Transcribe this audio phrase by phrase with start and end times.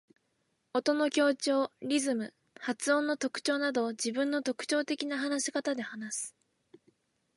[0.73, 6.35] 音の強調、リズム、発音の特徴など自分の特徴的な話し方で話す。